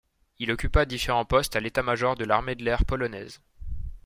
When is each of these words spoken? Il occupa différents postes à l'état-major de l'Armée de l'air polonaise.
Il 0.39 0.49
occupa 0.49 0.85
différents 0.87 1.25
postes 1.25 1.55
à 1.55 1.59
l'état-major 1.59 2.15
de 2.15 2.23
l'Armée 2.25 2.55
de 2.55 2.63
l'air 2.63 2.85
polonaise. 2.85 3.39